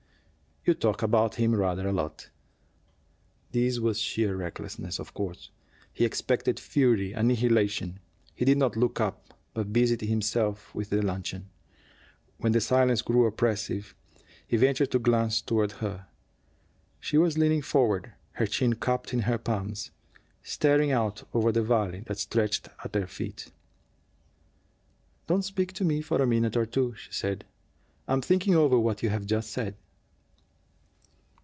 "You 0.63 0.75
talk 0.75 1.01
about 1.01 1.35
him 1.37 1.55
rather 1.55 1.87
a 1.87 1.91
lot." 1.91 2.29
This 3.51 3.79
was 3.79 3.97
sheer 3.99 4.35
recklessness, 4.35 4.99
of 4.99 5.11
course. 5.11 5.49
He 5.91 6.05
expected 6.05 6.59
fury, 6.59 7.13
annihilation. 7.13 7.99
He 8.35 8.45
did 8.45 8.59
not 8.59 8.77
look 8.77 9.01
up, 9.01 9.33
but 9.55 9.73
busied 9.73 10.01
himself 10.01 10.73
with 10.75 10.91
the 10.91 11.01
luncheon. 11.01 11.49
When 12.37 12.51
the 12.51 12.61
silence 12.61 13.01
grew 13.01 13.25
oppressive, 13.25 13.95
he 14.47 14.55
ventured 14.55 14.91
to 14.91 14.99
glance 14.99 15.41
toward 15.41 15.71
her. 15.83 16.05
She 16.99 17.17
was 17.17 17.39
leaning 17.39 17.63
forward, 17.63 18.13
her 18.33 18.45
chin 18.45 18.75
cupped 18.75 19.13
in 19.13 19.21
her 19.21 19.39
palms, 19.39 19.89
staring 20.43 20.91
out 20.91 21.27
over 21.33 21.51
the 21.51 21.63
valley 21.63 22.01
that 22.01 22.19
stretched 22.19 22.69
at 22.85 22.93
their 22.93 23.07
feet. 23.07 23.51
"Don't 25.25 25.41
speak 25.41 25.73
to 25.73 25.83
me 25.83 26.01
for 26.01 26.21
a 26.21 26.27
minute 26.27 26.55
or 26.55 26.67
two," 26.67 26.93
she 26.97 27.11
said. 27.11 27.45
"I'm 28.07 28.21
thinking 28.21 28.53
over 28.53 28.77
what 28.77 29.01
you 29.01 29.09
have 29.09 29.25
just 29.25 29.49
said." 29.49 29.75